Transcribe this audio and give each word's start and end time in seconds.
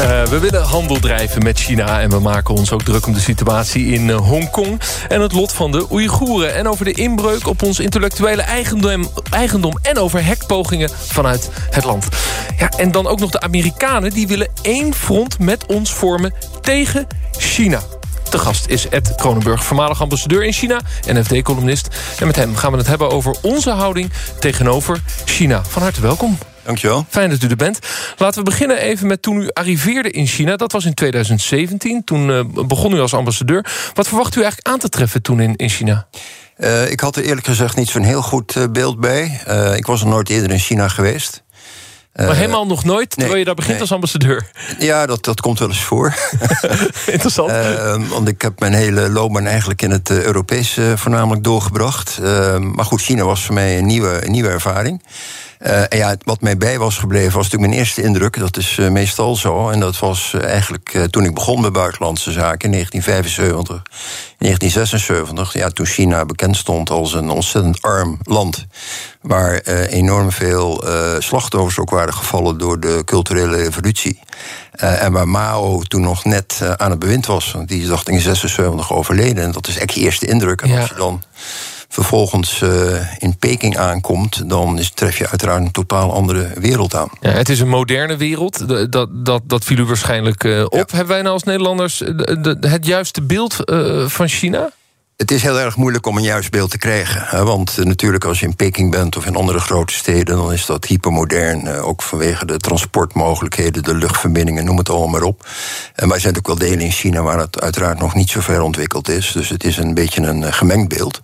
Uh, 0.00 0.24
we 0.24 0.38
willen 0.38 0.62
handel 0.62 0.98
drijven 0.98 1.42
met 1.42 1.58
China 1.58 2.00
en 2.00 2.10
we 2.10 2.18
maken 2.18 2.54
ons 2.54 2.72
ook 2.72 2.82
druk 2.82 3.06
om 3.06 3.12
de 3.12 3.20
situatie 3.20 3.86
in 3.86 4.08
uh, 4.08 4.16
Hongkong 4.16 4.80
en 5.08 5.20
het 5.20 5.32
lot 5.32 5.52
van 5.52 5.72
de 5.72 5.86
Oeigoeren. 5.92 6.54
En 6.54 6.68
over 6.68 6.84
de 6.84 6.92
inbreuk 6.92 7.46
op 7.46 7.62
ons 7.62 7.80
intellectuele 7.80 8.42
eigendom, 8.42 9.08
eigendom 9.30 9.78
en 9.82 9.98
over 9.98 10.24
hekpogingen 10.24 10.90
vanuit 10.90 11.50
het 11.70 11.84
land. 11.84 12.08
Ja, 12.58 12.68
en 12.68 12.92
dan 12.92 13.06
ook 13.06 13.20
nog 13.20 13.30
de 13.30 13.40
Amerikanen 13.40 14.10
die 14.10 14.26
willen 14.26 14.48
één 14.62 14.94
front 14.94 15.38
met 15.38 15.66
ons 15.66 15.92
vormen 15.92 16.34
tegen 16.60 17.06
China. 17.38 17.80
De 18.30 18.38
gast 18.38 18.66
is 18.66 18.88
Ed 18.88 19.14
Kronenburg, 19.14 19.64
voormalig 19.64 20.00
ambassadeur 20.00 20.44
in 20.44 20.52
China... 20.52 20.80
en 21.06 21.24
FD-columnist. 21.24 21.88
En 22.18 22.26
met 22.26 22.36
hem 22.36 22.56
gaan 22.56 22.72
we 22.72 22.78
het 22.78 22.86
hebben 22.86 23.10
over 23.10 23.36
onze 23.42 23.70
houding 23.70 24.12
tegenover 24.40 25.00
China. 25.24 25.62
Van 25.64 25.82
harte 25.82 26.00
welkom. 26.00 26.38
Dankjewel. 26.66 27.06
Fijn 27.08 27.30
dat 27.30 27.42
u 27.42 27.48
er 27.48 27.56
bent. 27.56 27.78
Laten 28.16 28.38
we 28.38 28.50
beginnen 28.50 28.78
even 28.78 29.06
met 29.06 29.22
toen 29.22 29.42
u 29.42 29.48
arriveerde 29.52 30.10
in 30.10 30.26
China. 30.26 30.56
Dat 30.56 30.72
was 30.72 30.84
in 30.84 30.94
2017. 30.94 32.04
Toen 32.04 32.28
uh, 32.28 32.40
begon 32.66 32.92
u 32.92 33.00
als 33.00 33.14
ambassadeur. 33.14 33.66
Wat 33.94 34.08
verwacht 34.08 34.36
u 34.36 34.40
eigenlijk 34.40 34.68
aan 34.68 34.78
te 34.78 34.88
treffen 34.88 35.22
toen 35.22 35.40
in, 35.40 35.56
in 35.56 35.68
China? 35.68 36.06
Uh, 36.58 36.90
ik 36.90 37.00
had 37.00 37.16
er 37.16 37.24
eerlijk 37.24 37.46
gezegd 37.46 37.76
niet 37.76 37.88
zo'n 37.88 38.02
heel 38.02 38.22
goed 38.22 38.56
uh, 38.56 38.64
beeld 38.72 39.00
bij. 39.00 39.40
ik 39.76 39.86
was 39.86 40.00
er 40.00 40.06
nooit 40.06 40.28
eerder 40.28 40.50
in 40.50 40.58
China 40.58 40.88
geweest. 40.88 41.44
Maar 42.16 42.36
helemaal 42.36 42.66
nog 42.66 42.84
nooit, 42.84 43.10
terwijl 43.10 43.30
nee, 43.30 43.38
je 43.38 43.44
daar 43.44 43.54
begint 43.54 43.72
nee. 43.72 43.82
als 43.82 43.92
ambassadeur? 43.92 44.50
Ja, 44.78 45.06
dat, 45.06 45.24
dat 45.24 45.40
komt 45.40 45.58
wel 45.58 45.68
eens 45.68 45.82
voor. 45.82 46.14
Interessant. 47.06 47.50
uh, 47.50 48.08
want 48.08 48.28
ik 48.28 48.42
heb 48.42 48.60
mijn 48.60 48.72
hele 48.72 49.10
loopbaan 49.10 49.46
eigenlijk 49.46 49.82
in 49.82 49.90
het 49.90 50.10
Europese 50.10 50.94
voornamelijk 50.96 51.44
doorgebracht. 51.44 52.18
Uh, 52.22 52.58
maar 52.58 52.84
goed, 52.84 53.00
China 53.00 53.24
was 53.24 53.44
voor 53.44 53.54
mij 53.54 53.78
een 53.78 53.86
nieuwe, 53.86 54.24
een 54.24 54.30
nieuwe 54.30 54.48
ervaring. 54.48 55.02
Uh, 55.60 55.80
en 55.80 55.96
ja, 55.96 56.16
wat 56.24 56.40
mij 56.40 56.56
bij 56.56 56.78
was 56.78 56.98
gebleven 56.98 57.32
was 57.32 57.42
natuurlijk 57.44 57.70
mijn 57.70 57.80
eerste 57.84 58.02
indruk. 58.02 58.38
Dat 58.38 58.56
is 58.56 58.76
uh, 58.76 58.88
meestal 58.88 59.36
zo. 59.36 59.70
En 59.70 59.80
dat 59.80 59.98
was 59.98 60.32
uh, 60.36 60.44
eigenlijk 60.44 61.06
toen 61.10 61.24
ik 61.24 61.34
begon 61.34 61.60
met 61.60 61.72
buitenlandse 61.72 62.32
zaken 62.32 62.64
in 62.64 62.70
1975, 62.70 63.82
1976. 64.38 65.52
Ja, 65.52 65.68
toen 65.68 65.86
China 65.86 66.24
bekend 66.24 66.56
stond 66.56 66.90
als 66.90 67.14
een 67.14 67.30
ontzettend 67.30 67.82
arm 67.82 68.18
land. 68.22 68.66
Waar 69.20 69.54
enorm 69.86 70.32
veel 70.32 70.84
slachtoffers 71.18 71.78
ook 71.78 71.90
waren 71.90 72.14
gevallen 72.14 72.58
door 72.58 72.80
de 72.80 73.02
culturele 73.04 73.56
revolutie. 73.56 74.20
en 74.70 75.12
waar 75.12 75.28
Mao 75.28 75.82
toen 75.82 76.00
nog 76.00 76.24
net 76.24 76.60
aan 76.76 76.90
het 76.90 76.98
bewind 76.98 77.26
was. 77.26 77.52
Want 77.52 77.68
die 77.68 77.82
is 77.82 77.88
dacht 77.88 78.08
ik 78.08 78.14
in 78.14 78.20
76 78.20 78.92
overleden. 78.92 79.44
En 79.44 79.52
dat 79.52 79.68
is 79.68 79.78
echt 79.78 79.94
je 79.94 80.00
eerste 80.00 80.26
indruk. 80.26 80.62
En 80.62 80.68
Ja. 80.68 80.80
als 80.80 80.88
je 80.88 80.94
dan 80.94 81.22
vervolgens 81.88 82.60
uh, 82.60 83.00
in 83.18 83.36
Peking 83.36 83.76
aankomt, 83.78 84.48
dan 84.48 84.78
is, 84.78 84.90
tref 84.90 85.18
je 85.18 85.28
uiteraard 85.28 85.60
een 85.64 85.70
totaal 85.70 86.12
andere 86.12 86.50
wereld 86.60 86.94
aan. 86.94 87.08
Ja, 87.20 87.30
het 87.30 87.48
is 87.48 87.60
een 87.60 87.68
moderne 87.68 88.16
wereld. 88.16 88.68
Dat, 88.92 89.08
dat, 89.12 89.40
dat 89.44 89.64
viel 89.64 89.78
u 89.78 89.84
waarschijnlijk 89.84 90.44
eh, 90.44 90.62
op. 90.64 90.72
Ja. 90.72 90.84
Hebben 90.86 91.06
wij 91.14 91.22
nou 91.22 91.32
als 91.34 91.42
Nederlanders 91.42 91.96
de- 91.98 92.56
de- 92.60 92.68
het 92.68 92.86
juiste 92.86 93.22
beeld 93.22 93.64
eh, 93.64 94.06
van 94.06 94.28
China? 94.28 94.70
Het 95.16 95.30
is 95.30 95.42
heel 95.42 95.60
erg 95.60 95.76
moeilijk 95.76 96.06
om 96.06 96.16
een 96.16 96.22
juist 96.22 96.50
beeld 96.50 96.70
te 96.70 96.78
krijgen. 96.78 97.22
Hè, 97.24 97.44
want 97.44 97.78
eh, 97.78 97.84
natuurlijk 97.84 98.24
als 98.24 98.40
je 98.40 98.46
in 98.46 98.56
Peking 98.56 98.90
bent 98.90 99.16
of 99.16 99.26
in 99.26 99.36
andere 99.36 99.58
grote 99.60 99.92
steden... 99.94 100.36
dan 100.36 100.52
is 100.52 100.66
dat 100.66 100.84
hypermodern, 100.84 101.66
eh, 101.66 101.86
ook 101.88 102.02
vanwege 102.02 102.44
de 102.46 102.56
transportmogelijkheden... 102.56 103.82
de 103.82 103.94
luchtverbindingen, 103.94 104.64
noem 104.64 104.78
het 104.78 104.88
allemaal 104.88 105.08
maar 105.08 105.22
op. 105.22 105.46
En 105.94 106.08
wij 106.08 106.18
zijn 106.18 106.36
ook 106.36 106.46
wel 106.46 106.58
delen 106.58 106.80
in 106.80 106.90
China 106.90 107.22
waar 107.22 107.38
het 107.38 107.60
uiteraard 107.60 107.98
nog 107.98 108.14
niet 108.14 108.30
zo 108.30 108.40
ver 108.40 108.60
ontwikkeld 108.60 109.08
is. 109.08 109.32
Dus 109.32 109.48
het 109.48 109.64
is 109.64 109.76
een 109.76 109.94
beetje 109.94 110.20
een 110.22 110.44
eh, 110.44 110.52
gemengd 110.52 110.88
beeld. 110.88 111.20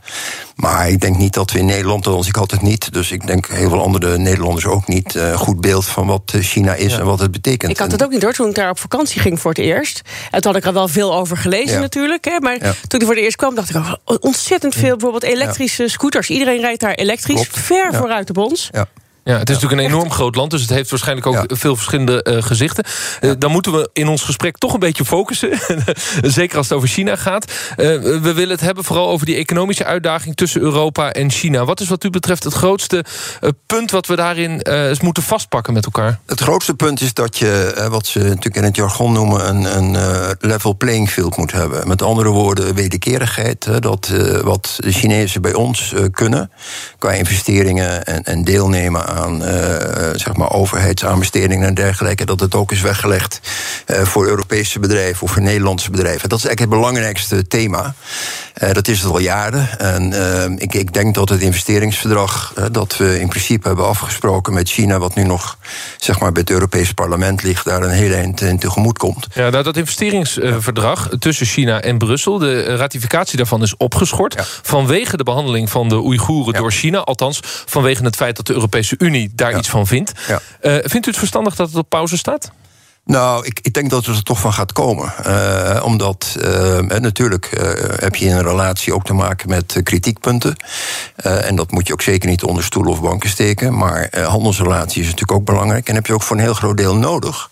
Maar 0.56 0.88
ik 0.90 1.00
denk 1.00 1.16
niet 1.16 1.34
dat 1.34 1.50
we 1.50 1.58
in 1.58 1.66
Nederland, 1.66 2.06
althans 2.06 2.26
ik 2.28 2.36
had 2.36 2.50
het 2.50 2.62
niet... 2.62 2.92
dus 2.92 3.10
ik 3.10 3.26
denk 3.26 3.46
heel 3.46 3.68
veel 3.68 3.82
andere 3.82 4.18
Nederlanders 4.18 4.66
ook 4.66 4.86
niet... 4.88 5.16
eh, 5.16 5.36
goed 5.36 5.60
beeld 5.60 5.84
van 5.86 6.06
wat 6.06 6.32
China 6.40 6.74
is 6.74 6.92
en 6.98 7.04
wat 7.04 7.18
het 7.20 7.30
betekent. 7.30 7.70
Ik 7.72 7.78
had 7.78 7.92
het 7.92 8.04
ook 8.04 8.10
niet 8.10 8.22
hoor, 8.22 8.32
toen 8.32 8.48
ik 8.48 8.54
daar 8.54 8.70
op 8.70 8.78
vakantie 8.78 9.20
ging 9.20 9.40
voor 9.40 9.50
het 9.50 9.60
eerst. 9.60 10.02
En 10.30 10.40
toen 10.40 10.52
had 10.52 10.60
ik 10.60 10.66
er 10.66 10.72
wel 10.72 10.88
veel 10.88 11.14
over 11.14 11.36
gelezen 11.36 11.74
Ja. 11.74 11.80
natuurlijk. 11.80 12.24
Hè, 12.24 12.40
maar 12.40 12.64
Ja. 12.64 12.74
toen 12.86 13.00
ik 13.00 13.06
voor 13.06 13.14
het 13.14 13.24
eerst 13.24 13.36
kwam, 13.36 13.54
dacht 13.54 13.68
ik 13.70 13.80
ontzettend 14.20 14.74
veel. 14.74 14.90
Bijvoorbeeld 14.96 15.22
elektrische 15.32 15.88
scooters. 15.88 16.30
Iedereen 16.30 16.60
rijdt 16.60 16.80
daar 16.80 16.94
elektrisch. 16.94 17.34
Klopt. 17.48 17.58
Ver 17.58 17.92
Ja. 17.92 17.98
vooruit 17.98 18.30
op 18.30 18.36
ons. 18.38 18.68
Ja. 18.72 18.86
Ja, 19.24 19.38
het 19.38 19.48
is 19.50 19.54
natuurlijk 19.54 19.82
een 19.82 19.88
enorm 19.94 20.10
groot 20.10 20.34
land, 20.34 20.50
dus 20.50 20.60
het 20.60 20.70
heeft 20.70 20.90
waarschijnlijk 20.90 21.26
ook 21.26 21.34
Ja. 21.34 21.44
veel 21.48 21.74
verschillende 21.76 22.22
eh, 22.22 22.42
gezichten. 22.42 22.84
Eh, 23.20 23.30
dan 23.38 23.50
moeten 23.50 23.72
we 23.72 23.90
in 23.92 24.08
ons 24.08 24.22
gesprek 24.22 24.58
toch 24.58 24.72
een 24.72 24.80
beetje 24.80 25.04
focussen. 25.04 25.50
Zeker 26.22 26.56
als 26.56 26.68
het 26.68 26.76
over 26.76 26.88
China 26.88 27.16
gaat. 27.16 27.44
Eh, 27.44 27.76
we 27.98 28.32
willen 28.32 28.50
het 28.50 28.60
hebben 28.60 28.84
vooral 28.84 29.08
over 29.08 29.26
die 29.26 29.36
economische 29.36 29.84
uitdaging 29.84 30.36
tussen 30.36 30.60
Europa 30.60 31.12
en 31.12 31.30
China. 31.30 31.64
Wat 31.64 31.80
is 31.80 31.88
wat 31.88 32.04
u 32.04 32.10
betreft 32.10 32.44
het 32.44 32.52
grootste 32.52 33.04
punt 33.66 33.90
wat 33.90 34.06
we 34.06 34.16
daarin 34.16 34.60
eens 34.60 35.00
moeten 35.00 35.22
vastpakken 35.22 35.72
met 35.72 35.84
elkaar? 35.84 36.18
Het 36.26 36.40
grootste 36.40 36.74
punt 36.74 37.00
is 37.00 37.14
dat 37.14 37.36
je, 37.38 37.86
wat 37.90 38.06
ze 38.06 38.18
natuurlijk 38.18 38.56
in 38.56 38.64
het 38.64 38.76
jargon 38.76 39.12
noemen, 39.12 39.48
een, 39.48 39.76
een 39.96 40.36
level 40.40 40.76
playing 40.76 41.10
field 41.10 41.36
moet 41.36 41.52
hebben. 41.52 41.88
Met 41.88 42.02
andere 42.02 42.28
woorden, 42.28 42.74
wederkerigheid. 42.74 43.64
hè, 43.64 43.78
Dat 43.78 44.12
wat 44.42 44.76
de 44.76 44.92
Chinezen 44.92 45.42
bij 45.42 45.54
ons 45.54 45.94
kunnen, 46.12 46.50
qua 46.98 47.10
investeringen 47.12 48.04
en, 48.04 48.22
en 48.22 48.44
deelnemen 48.44 49.06
aan 49.12 49.44
eh, 49.44 50.10
zeg 50.14 50.36
maar 50.36 50.50
overheidsaanbestedingen 50.50 51.68
en 51.68 51.74
dergelijke, 51.74 52.24
dat 52.24 52.40
het 52.40 52.54
ook 52.54 52.72
is 52.72 52.80
weggelegd 52.80 53.40
eh, 53.86 54.02
voor 54.02 54.26
Europese 54.26 54.78
bedrijven 54.78 55.22
of 55.22 55.30
voor 55.30 55.42
Nederlandse 55.42 55.90
bedrijven. 55.90 56.28
Dat 56.28 56.38
is 56.38 56.44
eigenlijk 56.44 56.74
het 56.74 56.82
belangrijkste 56.82 57.46
thema. 57.46 57.94
Eh, 58.54 58.72
dat 58.72 58.88
is 58.88 59.00
het 59.00 59.10
al 59.10 59.18
jaren. 59.18 59.78
En 59.78 60.58
ik, 60.58 60.74
ik 60.74 60.92
denk 60.92 61.14
dat 61.14 61.28
het 61.28 61.40
investeringsverdrag 61.40 62.52
dat 62.72 62.96
we 62.96 63.20
in 63.20 63.28
principe 63.28 63.66
hebben 63.66 63.86
afgesproken 63.86 64.52
met 64.52 64.68
China, 64.68 64.98
wat 64.98 65.14
nu 65.14 65.24
nog 65.24 65.56
zeg 65.96 66.18
maar, 66.20 66.32
bij 66.32 66.42
het 66.42 66.50
Europese 66.50 66.94
parlement 66.94 67.42
ligt, 67.42 67.64
daar 67.64 67.82
een 67.82 67.90
hele 67.90 68.14
eind 68.14 68.40
in 68.40 68.58
tegemoet 68.58 68.98
komt. 68.98 69.26
Ja, 69.34 69.50
nou, 69.50 69.64
dat 69.64 69.76
investeringsverdrag 69.76 71.08
tussen 71.18 71.46
China 71.46 71.80
en 71.80 71.98
Brussel... 71.98 72.38
de 72.38 72.76
ratificatie 72.76 73.36
daarvan 73.36 73.62
is 73.62 73.76
opgeschort... 73.76 74.34
Ja. 74.34 74.44
vanwege 74.62 75.16
de 75.16 75.24
behandeling 75.24 75.70
van 75.70 75.88
de 75.88 75.96
Oeigoeren 76.04 76.52
Ja. 76.52 76.58
door 76.58 76.72
China. 76.72 76.98
Althans, 76.98 77.40
vanwege 77.66 78.04
het 78.04 78.16
feit 78.16 78.36
dat 78.36 78.46
de 78.46 78.52
Europese 78.52 78.94
Unie 79.02 79.30
daar 79.34 79.50
Ja. 79.50 79.58
iets 79.58 79.68
van 79.68 79.86
vindt. 79.86 80.12
Ja. 80.28 80.40
Eh, 80.60 80.72
vindt 80.82 81.06
u 81.06 81.10
het 81.10 81.18
verstandig 81.18 81.54
dat 81.54 81.68
het 81.68 81.76
op 81.76 81.88
pauze 81.88 82.16
staat? 82.16 82.50
Nou, 83.04 83.46
ik, 83.46 83.58
ik 83.62 83.74
denk 83.74 83.90
dat 83.90 84.06
het 84.06 84.16
er 84.16 84.22
toch 84.22 84.40
van 84.40 84.52
gaat 84.52 84.72
komen. 84.72 85.12
Eh, 85.24 85.84
omdat 85.84 86.36
eh, 86.40 86.78
natuurlijk 86.78 87.46
eh, 87.46 87.70
heb 87.96 88.14
je 88.14 88.26
in 88.26 88.32
een 88.32 88.42
relatie 88.42 88.94
ook 88.94 89.04
te 89.04 89.12
maken 89.12 89.48
met 89.48 89.80
kritiekpunten. 89.82 90.56
En 91.16 91.56
dat 91.56 91.70
moet 91.70 91.86
je 91.86 91.92
ook 91.92 92.02
zeker 92.02 92.28
niet 92.28 92.42
onder 92.42 92.64
stoelen 92.64 92.92
of 92.92 93.00
banken 93.00 93.28
steken. 93.28 93.76
Maar 93.76 94.08
handelsrelatie 94.26 95.00
is 95.00 95.04
natuurlijk 95.04 95.32
ook 95.32 95.44
belangrijk. 95.44 95.88
En 95.88 95.94
heb 95.94 96.06
je 96.06 96.12
ook 96.12 96.22
voor 96.22 96.36
een 96.36 96.42
heel 96.42 96.54
groot 96.54 96.76
deel 96.76 96.96
nodig. 96.96 97.48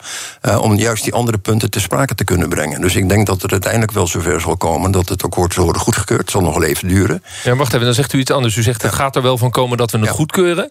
om 0.60 0.74
juist 0.74 1.04
die 1.04 1.14
andere 1.14 1.38
punten 1.38 1.70
te 1.70 1.80
sprake 1.80 2.14
te 2.14 2.24
kunnen 2.24 2.48
brengen. 2.48 2.80
Dus 2.80 2.96
ik 2.96 3.08
denk 3.08 3.26
dat 3.26 3.42
het 3.42 3.52
uiteindelijk 3.52 3.92
wel 3.92 4.06
zover 4.06 4.40
zal 4.40 4.56
komen 4.56 4.90
dat 4.90 5.08
het 5.08 5.24
akkoord 5.24 5.54
zal 5.54 5.64
worden 5.64 5.82
goedgekeurd. 5.82 6.20
Het 6.20 6.30
zal 6.30 6.40
nog 6.40 6.54
wel 6.54 6.64
even 6.64 6.88
duren. 6.88 7.22
Ja, 7.44 7.56
wacht 7.56 7.72
even, 7.72 7.84
dan 7.84 7.94
zegt 7.94 8.12
u 8.12 8.18
iets 8.18 8.30
anders. 8.30 8.56
U 8.56 8.62
zegt 8.62 8.82
het 8.82 8.94
gaat 8.94 9.16
er 9.16 9.22
wel 9.22 9.38
van 9.38 9.50
komen 9.50 9.76
dat 9.76 9.90
we 9.90 9.98
het 9.98 10.06
Ja. 10.06 10.12
goedkeuren. 10.12 10.70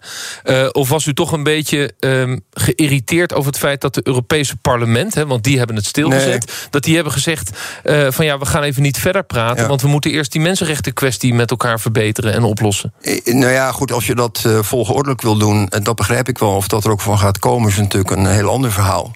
Of 0.71 0.89
was 0.89 1.05
u 1.05 1.13
toch 1.13 1.31
een 1.31 1.43
beetje 1.43 1.93
ehm, 1.99 2.37
geïrriteerd 2.53 3.33
over 3.33 3.51
het 3.51 3.59
feit 3.59 3.81
dat 3.81 3.93
de 3.93 4.01
Europese 4.03 4.55
parlement... 4.69 5.15
Hè, 5.15 5.25
want 5.25 5.43
die 5.43 5.57
hebben 5.57 5.75
het 5.75 5.85
stilgezet... 5.85 6.67
dat 6.69 6.83
die 6.83 6.95
hebben 6.95 7.13
gezegd 7.13 7.49
eh, 7.83 8.07
van 8.09 8.25
ja, 8.25 8.37
we 8.37 8.45
gaan 8.45 8.63
even 8.63 8.81
niet 8.81 8.97
verder 8.97 9.23
praten... 9.23 9.61
Ja. 9.61 9.67
want 9.67 9.81
we 9.81 9.87
moeten 9.87 10.11
eerst 10.11 10.31
die 10.31 10.41
mensenrechten 10.41 10.93
kwestie 10.93 11.33
met 11.33 11.51
elkaar 11.51 11.79
verbeteren 11.79 12.33
en 12.33 12.43
oplossen. 12.43 12.93
Eh, 13.01 13.25
Nou 13.25 13.51
ja, 13.51 13.71
goed, 13.71 13.91
als 13.91 14.07
je 14.07 14.15
dat 14.15 14.43
eh, 14.45 14.59
volgeordelijk 14.61 15.21
wil 15.21 15.37
doen, 15.37 15.67
en 15.69 15.83
dat 15.83 15.95
begrijp 15.95 16.27
ik 16.27 16.37
wel. 16.37 16.55
Of 16.55 16.67
dat 16.67 16.83
er 16.85 16.91
ook 16.91 17.01
van 17.01 17.17
gaat 17.17 17.39
komen, 17.39 17.69
is 17.69 17.77
natuurlijk 17.77 18.11
een 18.11 18.25
heel 18.25 18.49
ander 18.49 18.71
verhaal. 18.71 19.11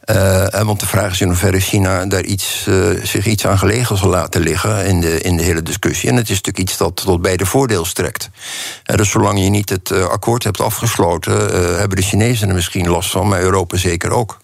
Eh, 0.00 0.54
eh, 0.54 0.66
want 0.66 0.80
de 0.80 0.86
vraag 0.86 1.12
is 1.12 1.20
in 1.20 1.26
hoeverre 1.26 1.60
China 1.60 2.06
daar 2.06 2.24
iets, 2.24 2.66
eh, 2.68 2.74
zich 3.02 3.26
iets 3.26 3.46
aan 3.46 3.58
gelegen 3.58 3.96
zal 3.96 4.08
laten 4.08 4.40
liggen 4.40 4.86
in 4.86 5.00
de, 5.00 5.20
in 5.20 5.36
de 5.36 5.42
hele 5.42 5.62
discussie. 5.62 6.08
En 6.08 6.16
het 6.16 6.24
is 6.30 6.36
natuurlijk 6.36 6.58
iets 6.68 6.76
dat 6.76 6.96
tot 6.96 7.22
beide 7.22 7.46
voordeel 7.46 7.84
strekt. 7.84 8.30
Eh, 8.84 8.96
dus 8.96 9.10
zolang 9.10 9.42
je 9.42 9.48
niet 9.48 9.68
het 9.68 9.90
eh, 9.90 10.04
akkoord 10.04 10.44
hebt 10.44 10.60
afgesloten, 10.60 11.52
eh, 11.52 11.78
hebben 11.78 11.96
de 11.96 12.02
Chinezen 12.02 12.48
er 12.48 12.54
misschien 12.54 12.88
last 12.88 13.10
van, 13.10 13.28
maar 13.28 13.40
Europa 13.40 13.76
zeker 13.76 14.10
ook. 14.10 14.38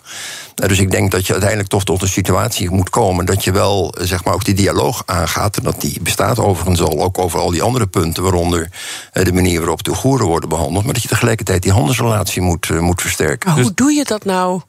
Eh, 0.57 0.69
dus 0.69 0.79
ik 0.79 0.91
denk 0.91 1.11
dat 1.11 1.27
je 1.27 1.33
uiteindelijk 1.33 1.71
toch 1.71 1.85
tot 1.85 2.03
een 2.03 2.09
situatie 2.09 2.71
moet 2.71 2.91
komen 2.91 3.27
dat 3.27 3.45
je 3.45 3.53
wel 3.53 3.95
eh, 3.95 4.07
zeg 4.07 4.25
maar, 4.25 4.35
ook 4.35 4.45
die 4.45 4.55
dialoog 4.55 5.03
aangaat. 5.07 5.57
En 5.57 5.63
dat 5.63 5.81
die 5.81 6.01
bestaat 6.03 6.39
overigens 6.39 6.81
al 6.81 7.03
ook 7.03 7.19
over 7.19 7.41
al 7.41 7.51
die 7.51 7.63
andere 7.63 7.87
punten, 7.87 8.23
waaronder 8.23 8.71
eh, 9.13 9.25
de 9.25 9.33
manier 9.33 9.59
waarop 9.59 9.83
de 9.83 9.91
Oeigoeren 9.91 10.27
worden 10.27 10.49
behandeld. 10.49 10.85
Maar 10.85 10.95
dat 10.95 11.03
je 11.03 11.09
tegelijkertijd 11.09 11.63
die 11.63 11.73
handelsrelatie 11.73 12.43
moet, 12.43 12.71
eh, 12.71 12.79
moet 12.79 13.01
versterken. 13.01 13.51
Maar 13.51 13.63
hoe 13.63 13.75
doe 13.75 13.93
je 13.93 14.05
dat 14.05 14.25
nou 14.25 14.61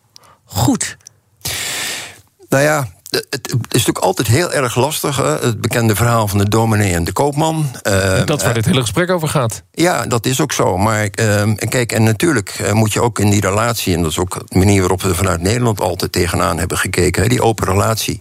goed? 0.47 0.97
Nou 2.49 2.63
ja, 2.63 2.87
het 3.09 3.51
is 3.51 3.57
natuurlijk 3.69 3.97
altijd 3.97 4.27
heel 4.27 4.53
erg 4.53 4.75
lastig. 4.75 5.17
Hè? 5.17 5.37
Het 5.37 5.61
bekende 5.61 5.95
verhaal 5.95 6.27
van 6.27 6.37
de 6.37 6.49
dominee 6.49 6.93
en 6.93 7.03
de 7.03 7.11
koopman. 7.11 7.71
Uh, 7.83 8.25
dat 8.25 8.43
waar 8.43 8.53
dit 8.53 8.65
hele 8.65 8.81
gesprek 8.81 9.09
over 9.09 9.27
gaat. 9.27 9.63
Ja, 9.71 10.05
dat 10.05 10.25
is 10.25 10.41
ook 10.41 10.51
zo. 10.51 10.77
Maar 10.77 11.09
uh, 11.19 11.53
kijk, 11.55 11.91
en 11.91 12.03
natuurlijk 12.03 12.59
uh, 12.61 12.71
moet 12.71 12.93
je 12.93 13.01
ook 13.01 13.19
in 13.19 13.29
die 13.29 13.41
relatie... 13.41 13.95
en 13.95 14.01
dat 14.01 14.11
is 14.11 14.19
ook 14.19 14.43
de 14.45 14.57
manier 14.57 14.79
waarop 14.79 15.01
we 15.01 15.15
vanuit 15.15 15.41
Nederland 15.41 15.81
altijd 15.81 16.11
tegenaan 16.11 16.59
hebben 16.59 16.77
gekeken... 16.77 17.21
Hè, 17.21 17.29
die 17.29 17.41
open 17.41 17.67
relatie, 17.67 18.19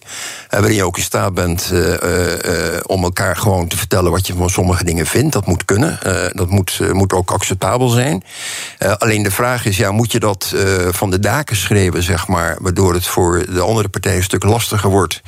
waarin 0.49 0.75
je 0.75 0.85
ook 0.85 0.97
in 0.97 1.03
staat 1.03 1.35
bent 1.35 1.73
om 2.87 3.03
elkaar 3.03 3.37
gewoon 3.37 3.69
te 3.69 3.77
vertellen... 3.77 4.11
wat 4.11 4.27
je 4.27 4.35
van 4.35 4.51
sommige 4.51 4.85
dingen 4.85 5.07
vindt, 5.07 5.33
dat 5.33 5.47
moet 5.47 5.65
kunnen. 5.65 5.99
dat 6.33 6.49
moet, 6.49 6.81
moet 6.93 7.13
ook 7.13 7.31
acceptabel 7.31 7.89
zijn. 7.89 8.23
alleen 8.99 9.23
de 9.23 9.31
vraag 9.31 9.65
is, 9.65 9.77
ja, 9.77 9.91
moet 9.91 10.13
je 10.13 10.21
dat 10.21 10.55
van 10.91 11.11
de 11.11 11.21
daken 11.21 11.57
schreeuwen, 11.57 12.03
zeg 12.03 12.27
maar... 12.27 12.57
waardoor 12.61 12.95
het 12.95 13.07
voor 13.07 13.47
de 13.53 13.61
andere 13.61 13.89
partij 13.89 14.17
een 14.17 14.23
stuk 14.23 14.45
lastiger 14.45 14.76
wordt... 14.83 15.23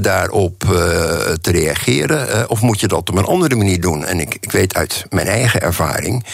daarop 0.00 0.58
te 1.40 1.50
reageren? 1.50 2.50
of 2.50 2.60
moet 2.60 2.80
je 2.80 2.88
dat 2.88 3.08
op 3.08 3.16
een 3.16 3.24
andere 3.24 3.54
manier 3.54 3.80
doen? 3.80 4.04
En 4.04 4.20
ik, 4.20 4.36
ik 4.40 4.52
weet 4.52 4.74
uit 4.74 5.04
mijn 5.08 5.26
eigen 5.26 5.60
ervaring 5.60 6.24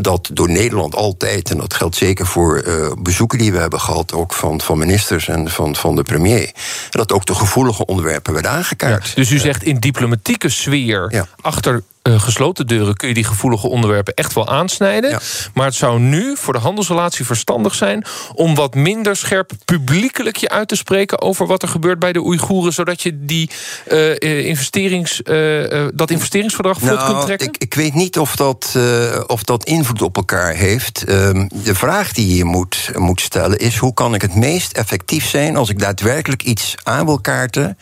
dat 0.00 0.30
door 0.32 0.50
Nederland 0.50 0.94
altijd, 0.94 1.50
en 1.50 1.56
dat 1.56 1.74
geldt 1.74 1.96
zeker 1.96 2.26
voor 2.26 2.64
bezoeken 2.98 3.38
die 3.38 3.52
we 3.52 3.58
hebben 3.58 3.80
gehad, 3.80 4.12
ook 4.12 4.32
van, 4.32 4.60
van 4.60 4.78
ministers 4.78 5.28
en 5.28 5.50
van, 5.50 5.76
van 5.76 5.96
de 5.96 6.02
premier, 6.02 6.52
dat 6.90 7.12
ook 7.12 7.26
de 7.26 7.34
gevoelige 7.34 7.86
onderwerpen 7.86 8.32
werden 8.32 8.50
aangekaart. 8.50 9.06
Ja, 9.06 9.14
dus 9.14 9.30
u 9.30 9.38
zegt 9.38 9.62
in 9.62 9.78
diplomatieke 9.78 10.48
sfeer 10.48 11.06
ja. 11.08 11.26
achter 11.40 11.82
gesloten 12.18 12.66
deuren 12.66 12.96
kun 12.96 13.08
je 13.08 13.14
die 13.14 13.24
gevoelige 13.24 13.68
onderwerpen 13.68 14.14
echt 14.14 14.32
wel 14.32 14.48
aansnijden. 14.48 15.10
Ja. 15.10 15.20
Maar 15.54 15.66
het 15.66 15.74
zou 15.74 16.00
nu 16.00 16.36
voor 16.36 16.52
de 16.52 16.58
handelsrelatie 16.58 17.24
verstandig 17.26 17.74
zijn 17.74 18.04
om 18.34 18.54
wat 18.54 18.74
minder 18.74 19.16
scherp 19.16 19.52
publiekelijk 19.64 20.36
je 20.36 20.48
uit 20.48 20.68
te 20.68 20.76
spreken 20.76 21.20
over 21.20 21.46
wat 21.46 21.62
er 21.62 21.68
gebeurt 21.68 21.98
bij 21.98 22.12
de 22.12 22.20
Oeigoeren, 22.20 22.72
zodat 22.72 23.02
je 23.02 23.24
die 23.24 23.50
uh, 23.88 24.20
investerings, 24.20 25.20
uh, 25.24 25.86
dat 25.94 26.10
investeringsverdrag 26.10 26.78
voort 26.78 26.94
nou, 26.94 27.12
kunt 27.12 27.24
trekken. 27.24 27.46
Ik, 27.46 27.56
ik 27.56 27.74
weet 27.74 27.94
niet 27.94 28.18
of 28.18 28.36
dat, 28.36 28.78
of 29.26 29.42
dat 29.42 29.64
invloed 29.64 30.02
op 30.02 30.16
elkaar 30.16 30.54
heeft. 30.54 31.04
Ehm, 31.04 31.48
de 31.64 31.74
vraag 31.74 32.12
die 32.12 32.36
je 32.36 32.44
moet, 32.44 32.90
moet 32.94 33.20
stellen 33.20 33.58
is: 33.58 33.76
hoe 33.76 33.94
kan 33.94 34.14
ik 34.14 34.22
het 34.22 34.34
meest 34.34 34.72
effectief 34.72 35.28
zijn 35.28 35.56
als 35.56 35.68
ik 35.68 35.78
daadwerkelijk 35.78 36.42
iets 36.42 36.74
aan 36.82 37.06
wil 37.06 37.20
kaarten 37.20 37.78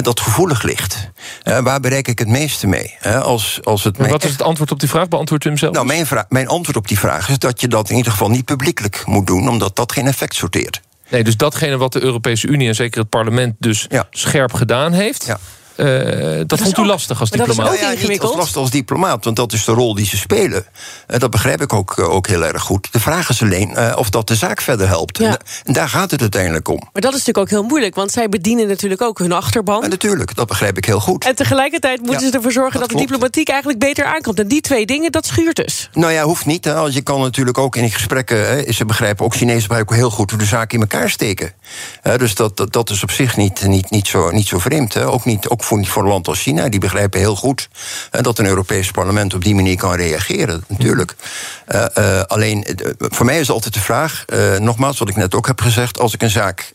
dat 0.00 0.20
gevoelig 0.20 0.62
ligt? 0.62 1.10
waar 1.62 1.80
bereik 1.80 2.08
ik 2.08 2.18
het 2.18 2.28
meeste 2.28 2.66
mee? 2.66 2.96
als 3.22 3.60
als, 3.64 3.84
het. 3.84 3.98
Maar 3.98 4.08
wat 4.08 4.24
is 4.24 4.30
het 4.30 4.42
antwoord 4.42 4.72
op 4.72 4.80
die 4.80 4.88
vraag? 4.88 5.08
Beantwoordt 5.08 5.44
u 5.44 5.48
hem 5.48 5.58
zelf? 5.58 5.74
Nou, 5.74 5.86
mijn, 5.86 6.06
mijn 6.28 6.48
antwoord 6.48 6.76
op 6.76 6.88
die 6.88 6.98
vraag 6.98 7.28
is 7.28 7.38
dat 7.38 7.60
je 7.60 7.68
dat 7.68 7.90
in 7.90 7.96
ieder 7.96 8.12
geval 8.12 8.30
niet 8.30 8.44
publiekelijk 8.44 9.02
moet 9.06 9.26
doen, 9.26 9.48
omdat 9.48 9.76
dat 9.76 9.92
geen 9.92 10.06
effect 10.06 10.34
sorteert. 10.34 10.80
Nee, 11.08 11.24
dus 11.24 11.36
datgene 11.36 11.76
wat 11.76 11.92
de 11.92 12.02
Europese 12.02 12.46
Unie 12.46 12.68
en 12.68 12.74
zeker 12.74 13.00
het 13.00 13.08
parlement 13.08 13.54
dus 13.58 13.86
ja. 13.88 14.06
scherp 14.10 14.52
gedaan 14.52 14.92
heeft. 14.92 15.26
Ja. 15.26 15.38
Uh, 15.82 16.36
dat, 16.38 16.48
dat 16.48 16.60
vond 16.60 16.78
u 16.78 16.84
lastig 16.84 17.20
als 17.20 17.30
diplomaat? 17.30 17.56
Dat 17.56 17.74
is 17.74 17.84
ook 17.84 17.98
ja, 17.98 18.08
niet 18.08 18.20
als 18.20 18.34
lastig 18.34 18.56
als 18.56 18.70
diplomaat, 18.70 19.24
want 19.24 19.36
dat 19.36 19.52
is 19.52 19.64
de 19.64 19.72
rol 19.72 19.94
die 19.94 20.06
ze 20.06 20.16
spelen. 20.16 20.64
Uh, 21.08 21.18
dat 21.18 21.30
begrijp 21.30 21.62
ik 21.62 21.72
ook, 21.72 21.96
uh, 21.96 22.10
ook 22.10 22.26
heel 22.26 22.44
erg 22.44 22.62
goed. 22.62 22.88
De 22.92 23.00
vraag 23.00 23.28
is 23.28 23.42
alleen 23.42 23.96
of 23.96 24.10
dat 24.10 24.28
de 24.28 24.34
zaak 24.34 24.60
verder 24.60 24.88
helpt. 24.88 25.18
Ja. 25.18 25.38
En, 25.64 25.72
daar 25.72 25.88
gaat 25.88 26.10
het 26.10 26.20
uiteindelijk 26.20 26.68
om. 26.68 26.78
Maar 26.92 27.02
dat 27.02 27.14
is 27.14 27.18
natuurlijk 27.18 27.38
ook 27.38 27.50
heel 27.50 27.62
moeilijk, 27.62 27.94
want 27.94 28.12
zij 28.12 28.28
bedienen 28.28 28.68
natuurlijk 28.68 29.02
ook 29.02 29.18
hun 29.18 29.32
achterban. 29.32 29.82
En 29.82 29.90
natuurlijk, 29.90 30.34
dat 30.34 30.46
begrijp 30.46 30.76
ik 30.76 30.84
heel 30.84 31.00
goed. 31.00 31.24
En 31.24 31.34
tegelijkertijd 31.34 32.00
moeten 32.00 32.24
ja, 32.24 32.30
ze 32.30 32.36
ervoor 32.36 32.52
zorgen 32.52 32.80
dat, 32.80 32.88
dat 32.88 32.98
de 32.98 33.04
diplomatiek 33.04 33.48
eigenlijk 33.48 33.78
beter 33.78 34.04
aankomt. 34.04 34.38
En 34.38 34.48
die 34.48 34.60
twee 34.60 34.86
dingen, 34.86 35.12
dat 35.12 35.26
schuurt 35.26 35.56
dus. 35.56 35.88
Nou 35.92 36.12
ja, 36.12 36.22
hoeft 36.22 36.46
niet. 36.46 36.64
Hè. 36.64 36.80
Je 36.80 37.02
kan 37.02 37.20
natuurlijk 37.20 37.58
ook 37.58 37.76
in 37.76 37.82
die 37.82 37.92
gesprekken, 37.92 38.48
hè, 38.48 38.72
ze 38.72 38.84
begrijpen 38.84 39.24
ook 39.24 39.34
Chinezen 39.34 39.68
begrijpen 39.68 39.96
heel 39.96 40.10
goed 40.10 40.30
hoe 40.30 40.38
de 40.38 40.44
zaken 40.44 40.74
in 40.74 40.80
elkaar 40.80 41.10
steken. 41.10 41.52
dus 42.02 42.34
dat, 42.34 42.56
dat, 42.56 42.72
dat, 42.72 42.90
is 42.90 43.02
op 43.02 43.10
zich 43.10 43.36
niet, 43.36 43.66
niet, 43.66 43.90
niet, 43.90 44.06
zo, 44.06 44.30
niet 44.30 44.46
zo 44.46 44.58
vreemd. 44.58 44.94
Hè. 44.94 45.06
Ook, 45.06 45.24
niet, 45.24 45.48
ook 45.48 45.62
voor, 45.72 45.86
voor 45.86 46.02
een 46.02 46.08
land 46.08 46.28
als 46.28 46.42
China. 46.42 46.68
Die 46.68 46.80
begrijpen 46.80 47.20
heel 47.20 47.36
goed 47.36 47.68
dat 48.10 48.38
een 48.38 48.46
Europees 48.46 48.90
parlement 48.90 49.34
op 49.34 49.44
die 49.44 49.54
manier 49.54 49.76
kan 49.76 49.94
reageren. 49.94 50.64
Natuurlijk. 50.68 51.14
Uh, 51.68 51.84
uh, 51.98 52.20
alleen, 52.20 52.66
voor 52.98 53.26
mij 53.26 53.40
is 53.40 53.50
altijd 53.50 53.74
de 53.74 53.80
vraag, 53.80 54.24
nogmaals, 54.58 54.98
wat 54.98 55.08
ik 55.08 55.16
net 55.16 55.34
ook 55.34 55.46
heb 55.46 55.60
gezegd, 55.60 55.98
als 55.98 56.14
ik 56.14 56.22
een 56.22 56.30
zaak 56.30 56.72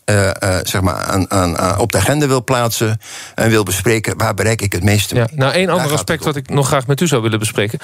zeg 0.62 0.80
maar 0.80 0.94
aan, 0.94 1.30
aan, 1.30 1.78
op 1.78 1.92
de 1.92 1.98
agenda 1.98 2.26
wil 2.26 2.44
plaatsen 2.44 3.00
en 3.34 3.50
wil 3.50 3.62
bespreken, 3.62 4.16
waar 4.16 4.34
bereik 4.34 4.62
ik 4.62 4.72
het 4.72 4.82
meeste 4.82 5.14
mee? 5.14 5.24
Ja, 5.30 5.36
nou, 5.36 5.52
één 5.52 5.68
ander 5.68 5.92
aspect 5.92 6.24
wat 6.24 6.36
ik 6.36 6.48
nog 6.48 6.66
graag 6.66 6.86
met 6.86 7.00
u 7.00 7.06
zou 7.06 7.22
willen 7.22 7.38
bespreken, 7.38 7.78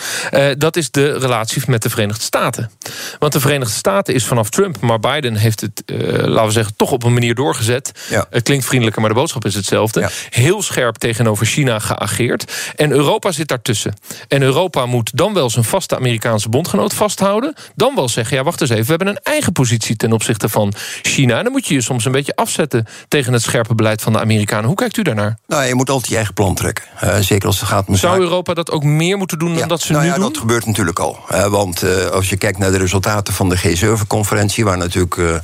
dat 0.59 0.77
is 0.77 0.91
de 0.91 1.19
relatie 1.19 1.63
met 1.67 1.83
de 1.83 1.91
Verenigde 1.91 2.23
Staten. 2.23 2.71
Want 3.19 3.33
de 3.33 3.41
Verenigde 3.41 3.75
Staten 3.75 4.15
is 4.15 4.27
vanaf 4.27 4.51
Trump, 4.51 4.81
maar 4.81 5.01
Biden 5.01 5.37
heeft 5.37 5.61
het, 5.61 5.83
laten 5.87 6.47
we 6.47 6.51
zeggen, 6.51 6.77
toch 6.77 6.91
op 6.91 7.03
een 7.03 7.13
manier 7.13 7.35
doorgezet. 7.35 7.93
Ja. 8.09 8.27
Het 8.31 8.43
klinkt 8.43 8.65
vriendelijker, 8.65 9.01
maar 9.01 9.11
de 9.11 9.17
boodschap 9.17 9.45
is 9.45 9.55
hetzelfde. 9.55 10.01
Ja. 10.01 10.09
Heel 10.31 10.63
scherp 10.63 10.99
tegenover 11.05 11.47
China 11.47 11.79
geageerd. 11.79 12.53
En 12.77 12.91
Europa 12.91 13.33
zit 13.33 13.49
daartussen. 13.49 13.95
En 14.29 14.43
Europa 14.43 14.87
moet 14.87 15.11
dan 15.17 15.35
wel 15.35 15.51
zijn 15.51 15.65
vaste 15.65 15.97
Amerikaanse 15.97 16.49
bondgenoot 16.49 16.95
vasthouden. 16.95 17.55
Dan 17.75 17.95
wel 17.95 18.09
zeggen, 18.09 18.37
ja, 18.37 18.43
wacht 18.43 18.61
eens 18.61 18.71
even, 18.71 18.85
we 18.85 18.89
hebben 18.89 19.09
een 19.09 19.21
eigen 19.23 19.53
positie 19.53 19.97
ten 19.97 20.13
opzichte 20.13 20.49
van 20.49 20.73
China. 21.03 21.37
En 21.39 21.43
dan 21.43 21.53
moet 21.53 21.67
je 21.67 21.75
je 21.75 21.81
soms 21.81 22.05
een 22.05 22.13
beetje 22.13 22.37
afzetten 22.37 22.87
tegen 23.09 23.33
het 23.33 23.43
scherpe 23.43 23.75
beleid 23.75 24.03
van 24.03 24.13
de 24.13 24.21
Amerikanen. 24.21 24.67
Hoe 24.67 24.77
kijkt 24.77 24.97
u 24.97 25.03
daarnaar? 25.03 25.39
Nou, 25.47 25.65
je 25.65 25.75
moet 25.75 25.91
altijd 25.91 26.11
je 26.11 26.17
eigen 26.17 26.35
plan 26.35 26.55
trekken. 26.55 26.85
Uh, 27.05 27.17
zeker 27.17 27.47
als 27.47 27.61
het 27.61 27.69
gaat 27.69 27.89
om 27.89 27.97
Zou 27.97 28.21
Europa 28.21 28.55
dat 28.55 28.71
ook 28.71 28.85
meer 28.85 29.19
moeten 29.19 29.39
doen 29.39 29.57
dan 29.57 29.69
dat 29.69 29.81
ze 29.81 29.93
nou 29.93 30.05
nu 30.05 30.11
ja, 30.11 30.15
doen? 30.17 30.25
dat 30.25 30.39
gebeurt 30.39 30.67
natuurlijk 30.67 30.99
al. 30.99 31.19
Uh, 31.33 31.47
want 31.47 31.85
uh, 31.85 32.07
als 32.07 32.29
je 32.29 32.37
kijkt 32.37 32.59
naar 32.59 32.71
de 32.71 32.79
resultaten 32.79 33.35
van 33.35 33.49
de 33.49 33.59
G7-conferentie... 33.59 34.65
waar 34.65 34.79
natuurlijk 34.79 35.43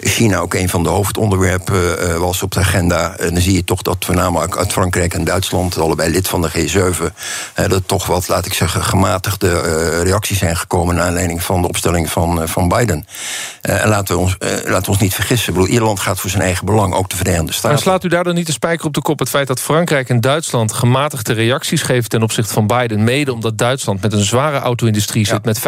China 0.00 0.38
ook 0.38 0.54
een 0.54 0.68
van 0.68 0.82
de 0.82 0.88
hoofdonderwerpen 0.88 2.20
was 2.20 2.42
op 2.42 2.52
de 2.52 2.60
agenda... 2.60 3.16
dan 3.16 3.40
zie 3.40 3.54
je 3.54 3.64
toch 3.64 3.82
dat 3.82 4.04
voornamelijk 4.04 4.56
uit 4.56 4.72
Frankrijk 4.72 4.89
en 4.96 5.24
Duitsland 5.24 5.78
allebei 5.78 6.10
lid 6.10 6.28
van 6.28 6.42
de 6.42 6.50
G7, 6.50 7.14
dat 7.68 7.82
toch 7.88 8.06
wat, 8.06 8.28
laat 8.28 8.46
ik 8.46 8.54
zeggen, 8.54 8.84
gematigde 8.84 9.46
uh, 9.46 10.02
reacties 10.02 10.38
zijn 10.38 10.56
gekomen 10.56 10.94
naar 10.94 11.06
aanleiding 11.06 11.42
van 11.42 11.62
de 11.62 11.68
opstelling 11.68 12.10
van, 12.10 12.42
uh, 12.42 12.48
van 12.48 12.68
Biden. 12.68 13.06
En 13.60 13.88
laten 13.88 14.14
we, 14.14 14.20
ons, 14.20 14.36
laten 14.64 14.82
we 14.82 14.88
ons 14.88 14.98
niet 14.98 15.14
vergissen. 15.14 15.48
Ik 15.48 15.58
bedoel, 15.58 15.74
Ierland 15.74 16.00
gaat 16.00 16.20
voor 16.20 16.30
zijn 16.30 16.42
eigen 16.42 16.66
belang, 16.66 16.94
ook 16.94 17.08
de 17.08 17.16
Verenigde 17.16 17.52
Staten. 17.52 17.70
Maar 17.70 17.78
slaat 17.78 18.04
u 18.04 18.08
daar 18.08 18.24
dan 18.24 18.34
niet 18.34 18.46
de 18.46 18.52
spijker 18.52 18.86
op 18.86 18.94
de 18.94 19.02
kop? 19.02 19.18
Het 19.18 19.28
feit 19.28 19.46
dat 19.46 19.60
Frankrijk 19.60 20.08
en 20.08 20.20
Duitsland 20.20 20.72
gematigde 20.72 21.32
reacties 21.32 21.82
geven 21.82 22.08
ten 22.08 22.22
opzichte 22.22 22.52
van 22.52 22.66
Biden, 22.66 23.04
mede 23.04 23.32
omdat 23.32 23.58
Duitsland 23.58 24.02
met 24.02 24.12
een 24.12 24.24
zware 24.24 24.58
auto-industrie 24.58 25.26
zit, 25.26 25.44
met 25.44 25.60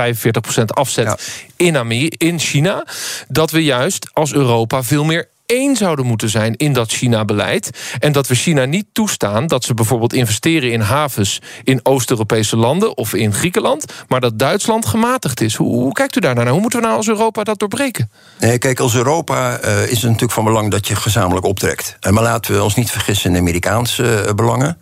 45% 0.61 0.65
afzet 0.65 1.05
ja. 1.05 1.17
in, 1.57 1.77
Amerika, 1.77 2.17
in 2.19 2.39
China, 2.39 2.87
dat 3.29 3.51
we 3.51 3.65
juist 3.65 4.11
als 4.13 4.33
Europa 4.33 4.83
veel 4.83 5.05
meer 5.05 5.29
één 5.53 5.77
zouden 5.77 6.07
moeten 6.07 6.29
zijn 6.29 6.57
in 6.57 6.73
dat 6.73 6.91
China-beleid. 6.91 7.71
En 7.99 8.13
dat 8.13 8.27
we 8.27 8.35
China 8.35 8.65
niet 8.65 8.87
toestaan 8.93 9.47
dat 9.47 9.65
ze 9.65 9.75
bijvoorbeeld 9.75 10.13
investeren 10.13 10.73
in 10.73 10.81
havens 10.81 11.41
in 11.65 11.81
Oost-Europese 11.83 12.57
landen 12.57 12.97
of 12.97 13.15
in 13.15 13.35
Griekenland, 13.35 13.85
maar 14.09 14.21
dat 14.21 14.39
Duitsland 14.39 14.87
gematigd 14.87 15.41
is. 15.41 15.55
Hoe, 15.55 15.75
hoe 15.75 15.93
kijkt 15.93 16.17
u 16.17 16.21
daar 16.21 16.35
naar? 16.35 16.49
Hoe 16.49 16.61
moeten 16.61 16.81
we 16.81 16.85
nou 16.85 16.97
als 16.97 17.09
Europa 17.09 17.43
dat 17.43 17.59
doorbreken? 17.59 18.11
Nee, 18.39 18.59
kijk, 18.59 18.81
als 18.81 18.95
Europa 18.95 19.61
uh, 19.65 19.83
is 19.83 19.91
het 19.91 20.03
natuurlijk 20.03 20.33
van 20.33 20.45
belang 20.45 20.71
dat 20.71 20.89
je 20.89 20.97
gezamenlijk 20.97 21.47
optrekt. 21.47 21.97
Maar 22.11 22.23
laten 22.23 22.55
we 22.55 22.63
ons 22.63 22.75
niet 22.75 22.91
vergissen 22.91 23.31
in 23.31 23.37
Amerikaanse 23.37 24.25
uh, 24.27 24.33
belangen. 24.33 24.79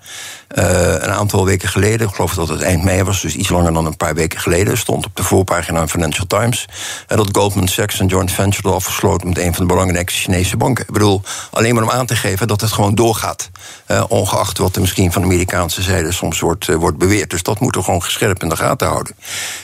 Een 0.49 1.11
aantal 1.11 1.45
weken 1.45 1.69
geleden, 1.69 2.09
ik 2.09 2.15
geloof 2.15 2.35
dat 2.35 2.49
het 2.49 2.63
eind 2.63 2.85
mei 2.85 3.03
was, 3.03 3.21
dus 3.21 3.35
iets 3.35 3.49
langer 3.49 3.73
dan 3.73 3.87
een 3.87 3.97
paar 3.97 4.15
weken 4.15 4.41
geleden, 4.41 4.79
stond 4.79 5.07
op 5.07 5.17
de 5.17 5.23
voorpagina 5.23 5.79
van 5.79 5.89
Financial 5.89 6.27
Times 6.27 6.67
dat 7.07 7.29
Goldman 7.33 7.69
Sachs 7.69 8.01
een 8.01 8.07
joint 8.07 8.33
venture 8.33 8.69
had 8.69 8.77
afgesloten 8.77 9.29
met 9.29 9.39
een 9.39 9.55
van 9.55 9.67
de 9.67 9.73
belangrijkste 9.73 10.21
Chinese 10.21 10.57
banken. 10.61 10.85
Ik 10.87 10.93
bedoel, 10.93 11.23
alleen 11.51 11.75
maar 11.75 11.83
om 11.83 11.91
aan 11.91 12.07
te 12.07 12.17
geven 12.17 12.47
dat 12.49 12.61
het 12.61 12.73
gewoon 12.73 12.95
doorgaat. 12.95 13.51
Uh, 13.87 14.05
ongeacht 14.09 14.59
wat 14.59 14.75
er 14.75 14.81
misschien 14.81 15.13
van 15.13 15.23
de 15.23 15.29
Amerikaanse 15.29 15.83
zijde 15.83 16.13
soms 16.13 16.41
wordt, 16.41 16.67
wordt 16.67 16.99
beweerd. 16.99 17.31
Dus 17.31 17.43
dat 17.43 17.61
moeten 17.61 17.81
we 17.81 17.87
gewoon 17.87 18.03
gescherpt 18.03 18.43
in 18.43 18.49
de 18.49 18.57
gaten 18.57 18.89
houden. 18.89 19.15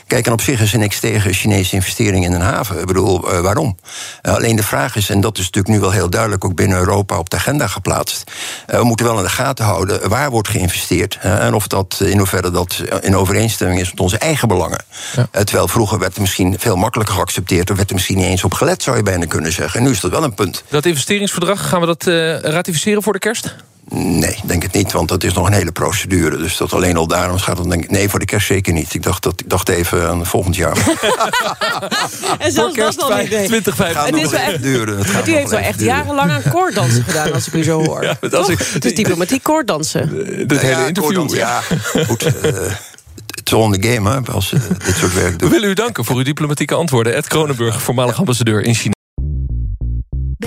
Kijk, 0.06 0.26
en 0.26 0.32
op 0.32 0.40
zich 0.40 0.60
is 0.60 0.72
er 0.72 0.78
niks 0.78 1.00
tegen 1.00 1.32
Chinese 1.32 1.74
investeringen 1.74 2.30
in 2.30 2.40
een 2.40 2.46
haven. 2.46 2.80
Ik 2.80 2.86
bedoel, 2.86 3.20
waarom? 3.20 3.76
alleen 4.22 4.56
de 4.56 4.62
vraag 4.62 4.96
is, 4.96 5.08
en 5.08 5.20
dat 5.20 5.38
is 5.38 5.44
natuurlijk 5.44 5.74
nu 5.74 5.80
wel 5.80 5.90
heel 5.90 6.10
duidelijk 6.10 6.44
ook 6.44 6.54
binnen 6.54 6.78
Europa 6.78 7.18
op 7.18 7.30
de 7.30 7.36
agenda 7.36 7.66
geplaatst. 7.66 8.30
we 8.66 8.84
moeten 8.84 9.06
wel 9.06 9.16
in 9.16 9.22
de 9.22 9.30
gaten 9.30 9.64
houden 9.64 10.08
waar 10.08 10.30
wordt 10.30 10.48
geïnvesteerd 10.48 11.18
en 11.20 11.54
of 11.54 11.66
dat 11.66 12.00
in 12.00 12.18
hoeverre 12.18 12.50
dat 12.50 12.82
in 13.00 13.16
overeenstemming 13.16 13.80
is 13.80 13.90
met 13.90 14.00
onze 14.00 14.18
eigen 14.18 14.48
belangen. 14.48 14.84
Ja. 15.16 15.44
terwijl 15.44 15.68
vroeger 15.68 15.98
werd 15.98 16.10
het 16.10 16.20
misschien 16.20 16.54
veel 16.58 16.76
makkelijker 16.76 17.14
geaccepteerd. 17.14 17.68
Er 17.68 17.76
werd 17.76 17.88
er 17.88 17.94
misschien 17.94 18.16
niet 18.16 18.26
eens 18.26 18.44
op 18.44 18.54
gelet, 18.54 18.82
zou 18.82 18.96
je 18.96 19.02
bijna 19.02 19.26
kunnen 19.26 19.52
zeggen. 19.52 19.80
En 19.80 19.86
nu 19.86 19.92
is 19.92 20.00
dat 20.00 20.10
wel 20.10 20.24
een 20.24 20.34
punt. 20.34 20.64
Dat 20.68 20.85
investeringsverdrag, 20.88 21.68
gaan 21.68 21.80
we 21.80 21.86
dat 21.86 22.06
uh, 22.06 22.38
ratificeren 22.38 23.02
voor 23.02 23.12
de 23.12 23.18
kerst? 23.18 23.54
Nee, 23.90 24.38
denk 24.44 24.62
het 24.62 24.72
niet, 24.72 24.92
want 24.92 25.08
dat 25.08 25.24
is 25.24 25.32
nog 25.32 25.46
een 25.46 25.52
hele 25.52 25.72
procedure. 25.72 26.36
Dus 26.36 26.56
dat 26.56 26.72
alleen 26.72 26.96
al 26.96 27.06
daarom 27.06 27.38
gaat 27.38 27.56
dan 27.56 27.68
denk 27.68 27.84
ik... 27.84 27.90
Nee, 27.90 28.08
voor 28.08 28.18
de 28.18 28.24
kerst 28.24 28.46
zeker 28.46 28.72
niet. 28.72 28.94
Ik 28.94 29.02
dacht, 29.02 29.22
dat, 29.22 29.40
ik 29.40 29.50
dacht 29.50 29.68
even 29.68 30.08
aan 30.08 30.26
volgend 30.26 30.56
jaar. 30.56 30.76
en 32.38 32.52
zelfs 32.52 32.76
dat 32.76 33.02
al 33.02 33.16
niet. 33.16 33.26
2025. 33.26 34.20
Het, 34.20 34.20
het, 34.22 34.32
echt, 34.32 34.62
duren. 34.62 34.98
Het 34.98 35.06
gaat 35.06 35.28
u 35.28 35.32
heeft 35.32 35.50
wel 35.50 35.58
echt 35.58 35.78
duren. 35.78 35.94
jarenlang 35.94 36.30
aan 36.30 36.42
koorddansen 36.50 37.04
gedaan, 37.04 37.32
als 37.32 37.46
ik 37.46 37.52
u 37.52 37.64
zo 37.64 37.84
hoor. 37.86 38.02
Ja, 38.02 38.16
als 38.30 38.48
is 38.48 38.94
diplomatiek 38.94 39.42
koorddansen. 39.42 40.08
Dat 40.46 40.60
hele 40.60 40.80
ja, 40.80 40.86
interview. 40.86 41.34
Ja, 41.34 41.60
goed. 42.06 42.24
Uh, 42.24 42.32
het 43.26 43.44
is 43.44 43.52
all 43.52 43.72
in 43.72 43.80
the 43.80 43.88
game, 43.88 44.10
hè, 44.10 44.32
als 44.32 44.52
uh, 44.52 44.60
dit 44.84 44.96
soort 44.96 45.14
werk 45.14 45.38
doen. 45.38 45.48
We 45.48 45.54
willen 45.54 45.70
u 45.70 45.74
danken 45.74 46.04
voor 46.04 46.16
uw 46.16 46.24
diplomatieke 46.24 46.74
antwoorden. 46.74 47.14
Ed 47.14 47.26
Kronenburg, 47.26 47.82
voormalig 47.82 48.18
ambassadeur 48.18 48.62
in 48.62 48.74
China. 48.74 48.94